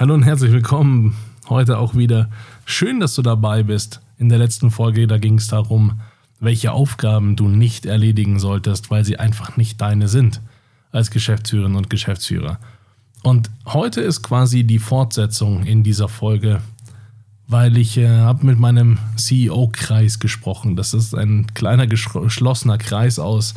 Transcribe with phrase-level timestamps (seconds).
[0.00, 1.16] Hallo und herzlich willkommen.
[1.48, 2.30] Heute auch wieder.
[2.64, 4.00] Schön, dass du dabei bist.
[4.16, 6.00] In der letzten Folge, da ging es darum,
[6.38, 10.40] welche Aufgaben du nicht erledigen solltest, weil sie einfach nicht deine sind
[10.92, 12.60] als Geschäftsführerin und Geschäftsführer.
[13.24, 16.60] Und heute ist quasi die Fortsetzung in dieser Folge,
[17.48, 20.76] weil ich äh, habe mit meinem CEO-Kreis gesprochen.
[20.76, 23.54] Das ist ein kleiner geschlossener Kreis aus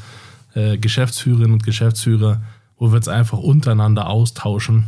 [0.55, 2.41] äh, Geschäftsführerinnen und Geschäftsführer,
[2.79, 4.87] wo wir uns einfach untereinander austauschen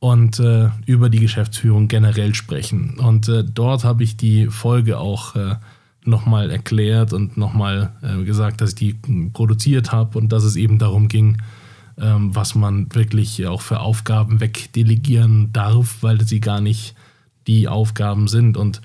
[0.00, 2.98] und äh, über die Geschäftsführung generell sprechen.
[2.98, 5.56] Und äh, dort habe ich die Folge auch äh,
[6.04, 8.94] nochmal erklärt und nochmal äh, gesagt, dass ich die
[9.32, 11.38] produziert habe und dass es eben darum ging,
[11.98, 16.94] ähm, was man wirklich auch für Aufgaben wegdelegieren darf, weil sie gar nicht
[17.46, 18.56] die Aufgaben sind.
[18.56, 18.80] Und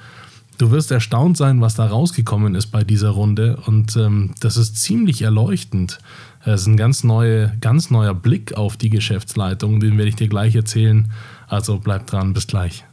[0.57, 3.57] du wirst erstaunt sein, was da rausgekommen ist bei dieser Runde.
[3.66, 5.99] Und ähm, das ist ziemlich erleuchtend.
[6.45, 10.27] Es ist ein ganz, neue, ganz neuer Blick auf die Geschäftsleitung, den werde ich dir
[10.27, 11.09] gleich erzählen.
[11.47, 12.84] Also bleib dran, bis gleich.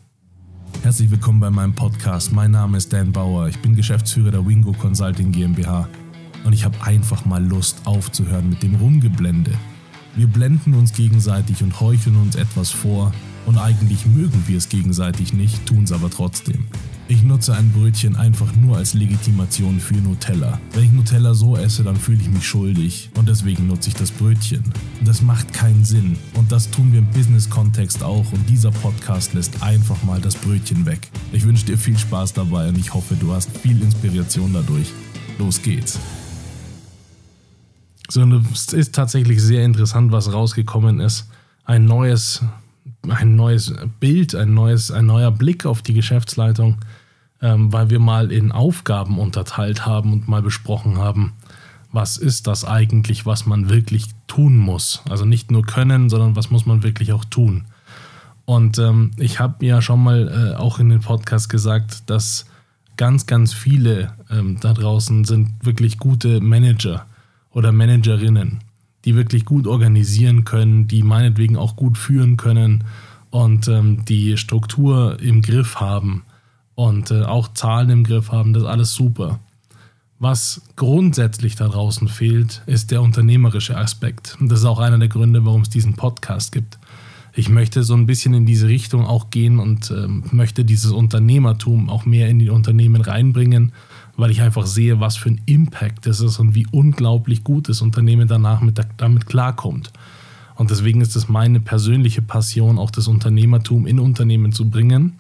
[0.83, 2.33] Herzlich willkommen bei meinem Podcast.
[2.33, 3.49] Mein Name ist Dan Bauer.
[3.49, 5.89] Ich bin Geschäftsführer der Wingo Consulting GmbH.
[6.45, 9.51] Und ich habe einfach mal Lust aufzuhören mit dem Rumgeblende.
[10.15, 13.13] Wir blenden uns gegenseitig und heucheln uns etwas vor.
[13.47, 16.69] Und eigentlich mögen wir es gegenseitig nicht, tun es aber trotzdem.
[17.11, 20.61] Ich nutze ein Brötchen einfach nur als Legitimation für Nutella.
[20.75, 24.13] Wenn ich Nutella so esse, dann fühle ich mich schuldig und deswegen nutze ich das
[24.13, 24.63] Brötchen.
[25.05, 29.61] Das macht keinen Sinn und das tun wir im Business-Kontext auch und dieser Podcast lässt
[29.61, 31.09] einfach mal das Brötchen weg.
[31.33, 34.93] Ich wünsche dir viel Spaß dabei und ich hoffe, du hast viel Inspiration dadurch.
[35.37, 35.99] Los geht's.
[38.09, 38.23] So,
[38.53, 41.29] es ist tatsächlich sehr interessant, was rausgekommen ist.
[41.65, 42.45] Ein neues,
[43.09, 46.79] ein neues Bild, ein, neues, ein neuer Blick auf die Geschäftsleitung
[47.43, 51.33] ähm, weil wir mal in Aufgaben unterteilt haben und mal besprochen haben,
[51.93, 55.03] was ist das eigentlich, was man wirklich tun muss.
[55.09, 57.65] Also nicht nur können, sondern was muss man wirklich auch tun.
[58.45, 62.47] Und ähm, ich habe ja schon mal äh, auch in den Podcast gesagt, dass
[62.97, 67.07] ganz, ganz viele ähm, da draußen sind wirklich gute Manager
[67.51, 68.61] oder Managerinnen,
[69.05, 72.85] die wirklich gut organisieren können, die meinetwegen auch gut führen können
[73.31, 76.25] und ähm, die Struktur im Griff haben
[76.75, 79.41] und äh, auch Zahlen im Griff haben, das ist alles super.
[80.19, 84.37] Was grundsätzlich da draußen fehlt, ist der unternehmerische Aspekt.
[84.39, 86.79] Und das ist auch einer der Gründe, warum es diesen Podcast gibt.
[87.35, 91.89] Ich möchte so ein bisschen in diese Richtung auch gehen und ähm, möchte dieses Unternehmertum
[91.89, 93.73] auch mehr in die Unternehmen reinbringen,
[94.17, 97.81] weil ich einfach sehe, was für ein Impact das ist und wie unglaublich gut das
[97.81, 99.91] Unternehmen danach mit, damit klarkommt.
[100.57, 105.19] Und deswegen ist es meine persönliche Passion, auch das Unternehmertum in Unternehmen zu bringen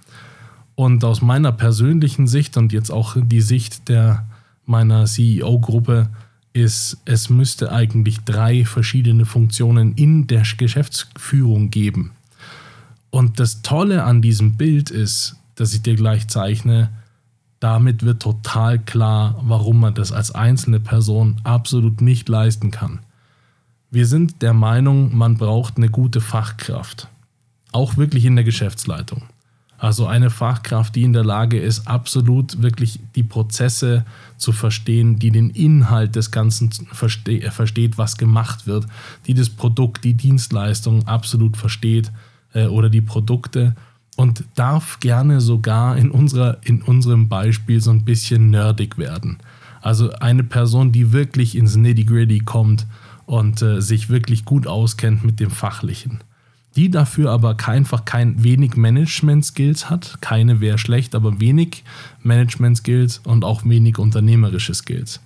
[0.80, 4.24] und aus meiner persönlichen Sicht und jetzt auch die Sicht der
[4.64, 6.08] meiner CEO-Gruppe
[6.54, 12.12] ist, es müsste eigentlich drei verschiedene Funktionen in der Geschäftsführung geben.
[13.10, 16.88] Und das Tolle an diesem Bild ist, dass ich dir gleich zeichne,
[17.58, 23.00] damit wird total klar, warum man das als einzelne Person absolut nicht leisten kann.
[23.90, 27.08] Wir sind der Meinung, man braucht eine gute Fachkraft.
[27.70, 29.24] Auch wirklich in der Geschäftsleitung.
[29.80, 34.04] Also eine Fachkraft, die in der Lage ist, absolut wirklich die Prozesse
[34.36, 38.86] zu verstehen, die den Inhalt des Ganzen verste versteht, was gemacht wird,
[39.26, 42.12] die das Produkt, die Dienstleistung absolut versteht
[42.52, 43.74] äh, oder die Produkte
[44.16, 49.38] und darf gerne sogar in, unserer, in unserem Beispiel so ein bisschen nerdig werden.
[49.80, 52.86] Also eine Person, die wirklich ins Nitty-Gritty kommt
[53.24, 56.20] und äh, sich wirklich gut auskennt mit dem Fachlichen
[56.76, 60.18] die dafür aber einfach kein wenig Management-Skills hat.
[60.20, 61.84] Keine wäre schlecht, aber wenig
[62.22, 65.20] Management-Skills und auch wenig unternehmerische Skills.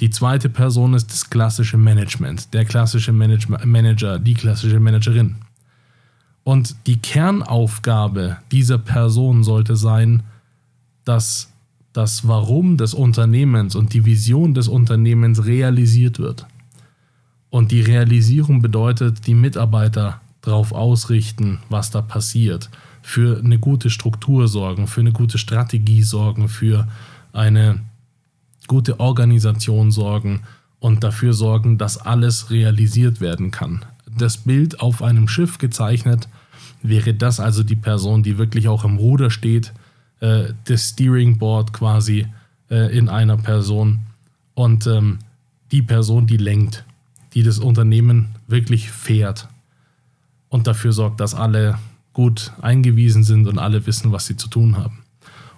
[0.00, 5.36] Die zweite Person ist das klassische Management, der klassische Manage Manager, die klassische Managerin.
[6.42, 10.24] Und die Kernaufgabe dieser Person sollte sein,
[11.04, 11.50] dass
[11.92, 16.46] das Warum des Unternehmens und die Vision des Unternehmens realisiert wird.
[17.50, 22.70] Und die Realisierung bedeutet, die Mitarbeiter darauf ausrichten, was da passiert,
[23.02, 26.88] für eine gute Struktur sorgen, für eine gute Strategie sorgen, für
[27.32, 27.80] eine
[28.66, 30.42] gute Organisation sorgen
[30.80, 33.84] und dafür sorgen, dass alles realisiert werden kann.
[34.16, 36.28] Das Bild auf einem Schiff gezeichnet
[36.82, 39.72] wäre das also die Person, die wirklich auch im Ruder steht,
[40.20, 42.26] äh, das Steering Board quasi
[42.70, 44.00] äh, in einer Person
[44.54, 45.18] und ähm,
[45.72, 46.84] die Person, die lenkt,
[47.34, 49.48] die das Unternehmen wirklich fährt
[50.54, 51.80] und dafür sorgt, dass alle
[52.12, 55.02] gut eingewiesen sind und alle wissen, was sie zu tun haben.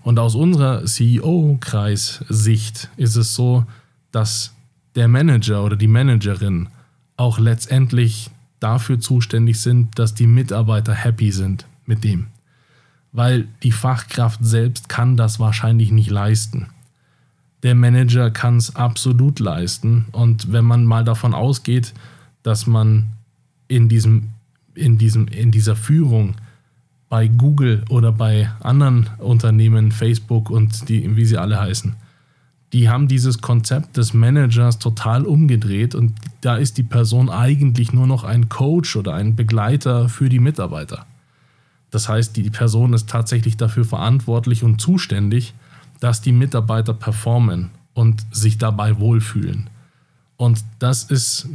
[0.03, 3.67] Und aus unserer CEO-Kreis-Sicht ist es so,
[4.11, 4.55] dass
[4.95, 6.71] der Manager oder die Managerin
[7.19, 12.29] auch letztendlich dafür zuständig sind, dass die Mitarbeiter happy sind mit dem.
[13.13, 16.69] Weil die Fachkraft selbst kann das wahrscheinlich nicht leisten.
[17.63, 20.07] Der Manager kann es absolut leisten.
[20.13, 21.93] Und wenn man mal davon ausgeht,
[22.43, 23.11] dass man
[23.69, 24.31] in, diesem,
[24.77, 26.37] in, diesem, in dieser Führung
[27.09, 31.95] bei Google oder bei anderen Unternehmen, Facebook und die, wie sie alle heißen,
[32.73, 38.07] die haben dieses Konzept des Managers total umgedreht und da ist die Person eigentlich nur
[38.07, 41.07] noch ein Coach oder ein Begleiter für die Mitarbeiter.
[41.91, 45.55] Das heißt, die Person ist tatsächlich dafür verantwortlich und zuständig,
[46.01, 49.71] dass die Mitarbeiter performen und sich dabei wohlfühlen.
[50.37, 51.49] Und das ist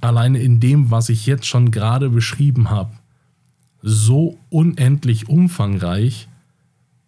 [0.00, 2.92] alleine in dem, was ich jetzt schon gerade beschrieben habe,
[3.82, 6.28] so unendlich umfangreich,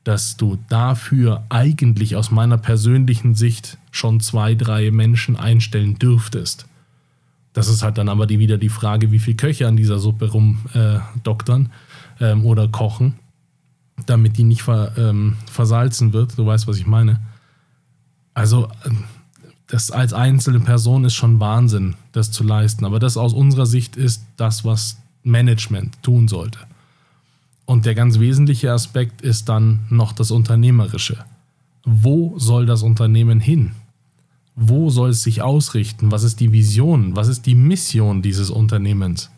[0.05, 6.67] dass du dafür eigentlich aus meiner persönlichen Sicht schon zwei, drei Menschen einstellen dürftest.
[7.52, 10.31] Das ist halt dann aber die, wieder die Frage, wie viel Köche an dieser Suppe
[10.31, 11.73] rumdoktern
[12.20, 13.19] äh, ähm, oder kochen,
[14.06, 16.38] damit die nicht ver, ähm, versalzen wird.
[16.38, 17.20] Du weißt, was ich meine.
[18.32, 18.69] Also,
[19.69, 22.85] das als einzelne Person ist schon Wahnsinn, das zu leisten.
[22.85, 26.59] Aber das aus unserer Sicht ist das, was Management tun sollte.
[27.67, 31.19] Und der ganz wesentliche Aspekt ist dann noch das Unternehmerische.
[31.85, 33.73] Wo soll das Unternehmen hin?
[34.56, 36.11] Wo soll es sich ausrichten?
[36.11, 37.14] Was ist die Vision?
[37.14, 39.31] Was ist die Mission dieses Unternehmens?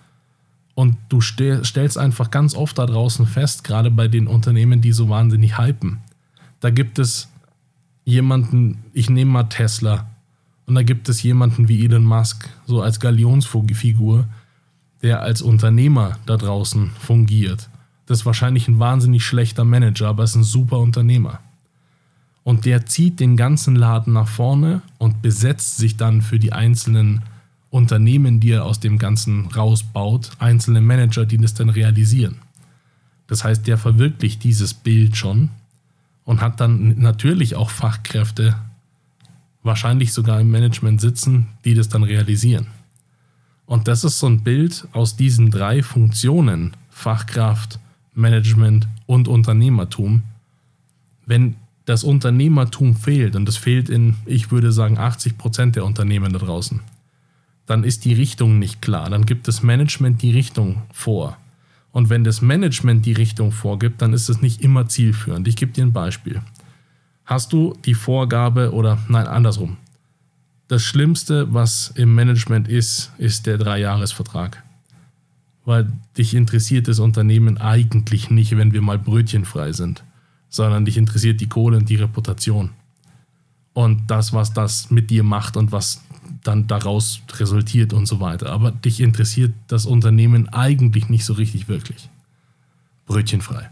[0.77, 5.09] Und du stellst einfach ganz oft da draußen fest, gerade bei den Unternehmen, die so
[5.09, 5.99] wahnsinnig hypen.
[6.61, 7.29] Da gibt es
[8.05, 10.10] jemanden, ich nehme mal Tesla,
[10.71, 14.29] und da gibt es jemanden wie Elon Musk, so als Galionsfigur,
[15.03, 17.69] der als Unternehmer da draußen fungiert.
[18.07, 21.41] Das ist wahrscheinlich ein wahnsinnig schlechter Manager, aber ist ein super Unternehmer.
[22.45, 27.25] Und der zieht den ganzen Laden nach vorne und besetzt sich dann für die einzelnen
[27.71, 32.37] Unternehmen, die er aus dem Ganzen rausbaut, einzelne Manager, die das dann realisieren.
[33.27, 35.49] Das heißt, der verwirklicht dieses Bild schon
[36.25, 38.55] und hat dann natürlich auch Fachkräfte,
[39.63, 42.67] wahrscheinlich sogar im Management sitzen, die das dann realisieren.
[43.67, 47.79] Und das ist so ein Bild aus diesen drei Funktionen, Fachkraft,
[48.15, 50.23] Management und Unternehmertum.
[51.25, 56.33] Wenn das Unternehmertum fehlt, und das fehlt in, ich würde sagen, 80 Prozent der Unternehmen
[56.33, 56.81] da draußen,
[57.67, 59.09] dann ist die Richtung nicht klar.
[59.11, 61.37] Dann gibt das Management die Richtung vor.
[61.93, 65.47] Und wenn das Management die Richtung vorgibt, dann ist es nicht immer zielführend.
[65.47, 66.41] Ich gebe dir ein Beispiel.
[67.31, 69.79] Hast du die Vorgabe oder nein, andersrum.
[70.69, 74.63] Das Schlimmste, was im Management ist, ist der Dreijahresvertrag
[75.65, 80.03] weil dich interessiert das Unternehmen eigentlich nicht, wenn wir mal brötchenfrei sind,
[80.49, 82.71] sondern dich interessiert die Kohle und die Reputation.
[83.73, 86.03] Und das, was das mit dir macht und was
[86.43, 88.51] dann daraus resultiert und so weiter.
[88.51, 92.09] Aber dich interessiert das Unternehmen eigentlich nicht so richtig wirklich.
[93.07, 93.71] Brötchenfrei.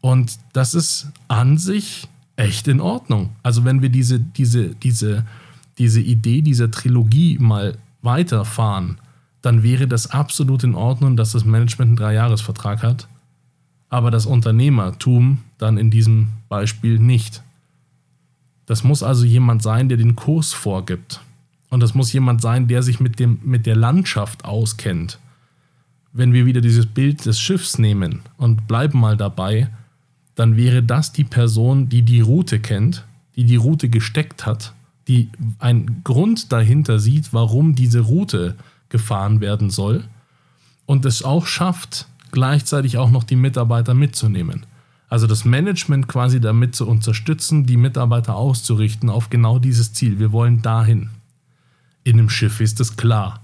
[0.00, 2.08] Und das ist an sich
[2.40, 3.30] echt in Ordnung.
[3.42, 5.26] Also wenn wir diese, diese, diese,
[5.78, 8.98] diese Idee dieser Trilogie mal weiterfahren,
[9.42, 13.08] dann wäre das absolut in Ordnung, dass das Management einen Dreijahresvertrag hat,
[13.88, 17.42] aber das Unternehmertum dann in diesem Beispiel nicht.
[18.66, 21.20] Das muss also jemand sein, der den Kurs vorgibt.
[21.70, 25.18] Und das muss jemand sein, der sich mit, dem, mit der Landschaft auskennt.
[26.12, 29.68] Wenn wir wieder dieses Bild des Schiffs nehmen und bleiben mal dabei,
[30.34, 33.04] dann wäre das die Person, die die Route kennt,
[33.36, 34.74] die die Route gesteckt hat,
[35.08, 35.28] die
[35.58, 38.56] einen Grund dahinter sieht, warum diese Route
[38.88, 40.04] gefahren werden soll
[40.86, 44.66] und es auch schafft, gleichzeitig auch noch die Mitarbeiter mitzunehmen.
[45.08, 50.20] Also das Management quasi damit zu unterstützen, die Mitarbeiter auszurichten auf genau dieses Ziel.
[50.20, 51.10] Wir wollen dahin.
[52.04, 53.40] In einem Schiff ist es klar.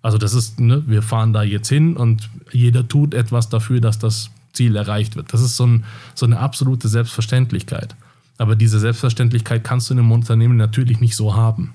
[0.00, 3.98] Also das ist, ne, wir fahren da jetzt hin und jeder tut etwas dafür, dass
[3.98, 5.32] das Ziel erreicht wird.
[5.32, 7.96] Das ist so, ein, so eine absolute Selbstverständlichkeit.
[8.38, 11.74] Aber diese Selbstverständlichkeit kannst du in einem Unternehmen natürlich nicht so haben.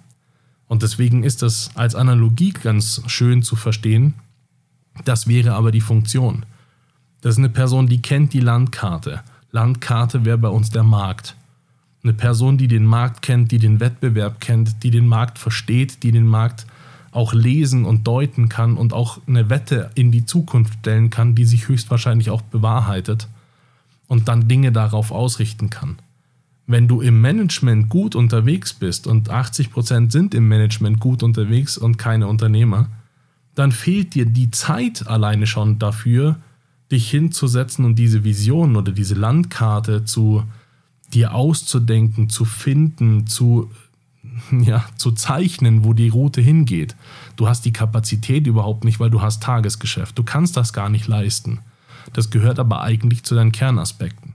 [0.68, 4.16] Und deswegen ist das als Analogie ganz schön zu verstehen.
[5.06, 6.46] Das wäre aber die Funktion.
[7.22, 9.22] Das ist eine Person, die kennt die Landkarte.
[9.52, 11.36] Landkarte wäre bei uns der Markt.
[12.04, 16.12] Eine Person, die den Markt kennt, die den Wettbewerb kennt, die den Markt versteht, die
[16.12, 16.66] den Markt
[17.14, 21.46] auch lesen und deuten kann und auch eine Wette in die Zukunft stellen kann, die
[21.46, 23.28] sich höchstwahrscheinlich auch bewahrheitet
[24.08, 25.98] und dann Dinge darauf ausrichten kann.
[26.66, 31.98] Wenn du im Management gut unterwegs bist und 80% sind im Management gut unterwegs und
[31.98, 32.90] keine Unternehmer,
[33.56, 36.38] dann fehlt dir die Zeit alleine schon dafür,
[36.92, 40.44] dich hinzusetzen und diese Vision oder diese Landkarte zu
[41.14, 43.70] dir auszudenken, zu finden, zu,
[44.52, 46.96] ja, zu zeichnen, wo die Route hingeht.
[47.36, 50.18] Du hast die Kapazität überhaupt nicht, weil du hast Tagesgeschäft.
[50.18, 51.60] Du kannst das gar nicht leisten.
[52.14, 54.34] Das gehört aber eigentlich zu deinen Kernaspekten,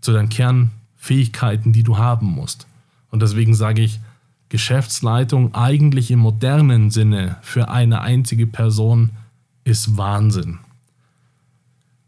[0.00, 2.66] zu deinen Kernfähigkeiten, die du haben musst.
[3.10, 4.00] Und deswegen sage ich,
[4.48, 9.10] Geschäftsleitung eigentlich im modernen Sinne für eine einzige Person
[9.64, 10.58] ist Wahnsinn.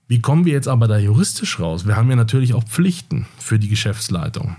[0.07, 1.87] Wie kommen wir jetzt aber da juristisch raus?
[1.87, 4.57] Wir haben ja natürlich auch Pflichten für die Geschäftsleitung.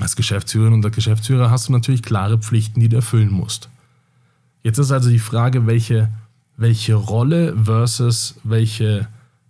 [0.00, 3.70] Als Geschäftsführerin und Geschäftsführer hast du natürlich klare Pflichten, die du erfüllen musst.
[4.62, 6.10] Jetzt ist also die Frage, welche,
[6.56, 9.08] welche Rolle versus welche,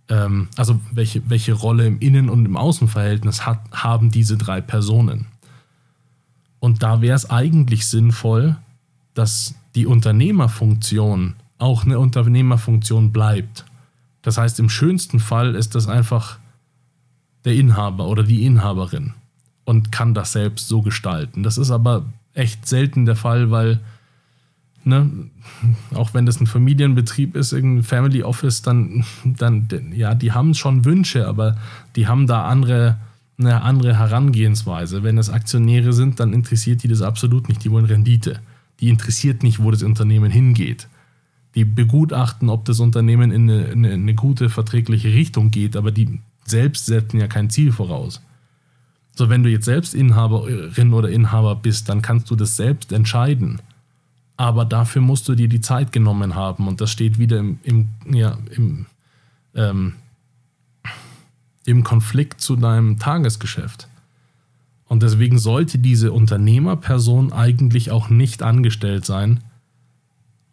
[0.09, 5.25] ähm, also welche, welche Rolle im Innen- und im Außenverhältnis hat, haben diese drei Personen.
[6.59, 8.55] Und da wäre es eigentlich sinnvoll,
[9.13, 13.65] dass die Unternehmerfunktion auch eine Unternehmerfunktion bleibt.
[14.21, 16.39] Das heißt, im schönsten Fall ist das einfach
[17.43, 19.13] der Inhaber oder die Inhaberin
[19.67, 21.43] und kann das selbst so gestalten.
[21.43, 23.81] Das ist aber echt selten der Fall, weil,
[24.85, 25.09] ne,
[25.93, 30.85] auch wenn das ein Familienbetrieb ist, irgendein Family Office, dann, dann ja, die haben schon
[30.85, 31.57] Wünsche, aber
[31.97, 32.97] die haben da andere,
[33.37, 35.03] eine andere Herangehensweise.
[35.03, 37.61] Wenn das Aktionäre sind, dann interessiert die das absolut nicht.
[37.65, 38.39] Die wollen Rendite.
[38.79, 40.87] Die interessiert nicht, wo das Unternehmen hingeht
[41.55, 46.19] die begutachten, ob das Unternehmen in eine, eine, eine gute, verträgliche Richtung geht, aber die
[46.45, 48.21] selbst setzen ja kein Ziel voraus.
[49.17, 53.59] So, wenn du jetzt selbst Inhaberin oder Inhaber bist, dann kannst du das selbst entscheiden.
[54.37, 57.87] Aber dafür musst du dir die Zeit genommen haben und das steht wieder im, im,
[58.11, 58.85] ja, im,
[59.55, 59.93] ähm,
[61.65, 63.87] im Konflikt zu deinem Tagesgeschäft.
[64.85, 69.41] Und deswegen sollte diese Unternehmerperson eigentlich auch nicht angestellt sein,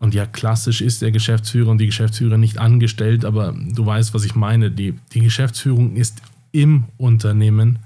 [0.00, 4.26] und ja, klassisch ist der Geschäftsführer und die Geschäftsführer nicht angestellt, aber du weißt, was
[4.26, 4.70] ich meine.
[4.70, 6.20] Die, die Geschäftsführung ist
[6.52, 7.78] im Unternehmen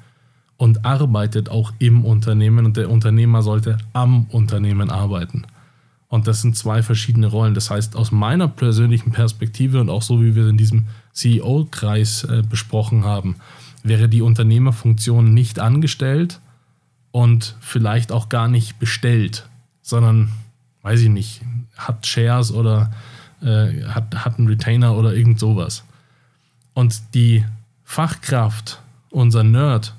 [0.58, 5.46] und arbeitet auch im Unternehmen und der Unternehmer sollte am Unternehmen arbeiten.
[6.08, 7.54] Und das sind zwei verschiedene Rollen.
[7.54, 12.42] Das heißt, aus meiner persönlichen Perspektive und auch so, wie wir in diesem CEO-Kreis äh,
[12.48, 13.36] besprochen haben,
[13.82, 16.40] wäre die Unternehmerfunktion nicht angestellt
[17.12, 19.48] und vielleicht auch gar nicht bestellt,
[19.80, 20.32] sondern,
[20.82, 21.42] weiß ich nicht,
[21.76, 22.90] hat Shares oder
[23.42, 25.84] äh, hat, hat einen Retainer oder irgend sowas.
[26.74, 27.44] Und die
[27.84, 29.94] Fachkraft, unser Nerd,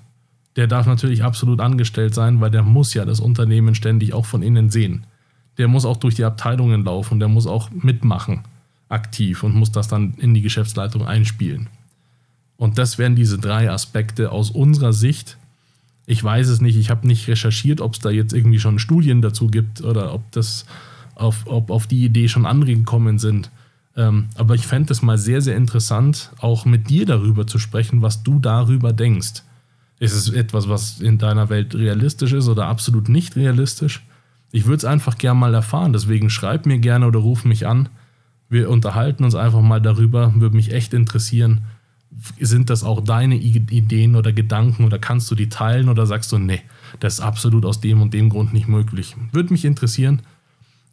[0.55, 4.41] der darf natürlich absolut angestellt sein, weil der muss ja das Unternehmen ständig auch von
[4.41, 5.05] innen sehen.
[5.57, 8.43] Der muss auch durch die Abteilungen laufen, der muss auch mitmachen,
[8.87, 11.67] aktiv und muss das dann in die Geschäftsleitung einspielen.
[12.57, 15.37] Und das wären diese drei Aspekte aus unserer Sicht.
[16.05, 19.21] Ich weiß es nicht, ich habe nicht recherchiert, ob es da jetzt irgendwie schon Studien
[19.21, 20.65] dazu gibt oder ob das
[21.15, 23.49] auf, ob auf die Idee schon andere gekommen sind.
[23.95, 28.01] Ähm, aber ich fände es mal sehr, sehr interessant, auch mit dir darüber zu sprechen,
[28.01, 29.43] was du darüber denkst.
[29.99, 34.01] Ist es etwas, was in deiner Welt realistisch ist oder absolut nicht realistisch?
[34.51, 35.93] Ich würde es einfach gerne mal erfahren.
[35.93, 37.89] Deswegen schreib mir gerne oder ruf mich an.
[38.49, 40.33] Wir unterhalten uns einfach mal darüber.
[40.35, 41.65] Würde mich echt interessieren.
[42.39, 46.39] Sind das auch deine Ideen oder Gedanken oder kannst du die teilen oder sagst du,
[46.39, 46.61] nee,
[46.99, 49.15] das ist absolut aus dem und dem Grund nicht möglich?
[49.31, 50.23] Würde mich interessieren.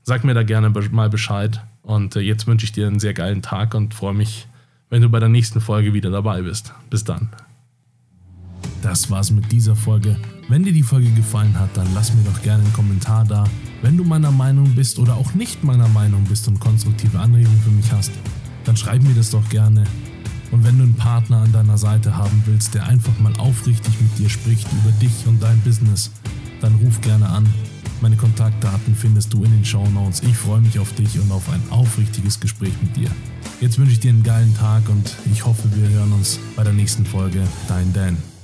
[0.02, 1.62] Sag mir da gerne mal Bescheid.
[1.82, 4.48] Und äh, jetzt wünsche ich dir einen sehr geilen Tag und freue mich,
[4.90, 6.74] wenn du bei der nächsten Folge wieder dabei bist.
[6.90, 7.30] Bis dann.
[8.82, 10.16] Das war's mit dieser Folge.
[10.48, 13.44] Wenn dir die Folge gefallen hat, dann lass mir doch gerne einen Kommentar da.
[13.82, 17.70] Wenn du meiner Meinung bist oder auch nicht meiner Meinung bist und konstruktive Anregungen für
[17.70, 18.12] mich hast,
[18.64, 19.84] dann schreib mir das doch gerne.
[20.52, 24.18] Und wenn du einen Partner an deiner Seite haben willst, der einfach mal aufrichtig mit
[24.18, 26.10] dir spricht über dich und dein Business,
[26.60, 27.46] dann ruf gerne an
[28.00, 30.22] meine Kontaktdaten findest du in den Show Notes.
[30.22, 33.10] Ich freue mich auf dich und auf ein aufrichtiges Gespräch mit dir.
[33.60, 36.72] Jetzt wünsche ich dir einen geilen Tag und ich hoffe, wir hören uns bei der
[36.72, 37.42] nächsten Folge.
[37.68, 38.35] Dein Dan.